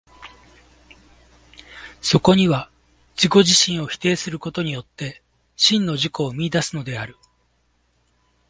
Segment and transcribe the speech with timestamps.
[2.01, 2.71] そこには
[3.15, 5.21] 自己自身を否定することによって、
[5.55, 7.17] 真の自己を見出すのである。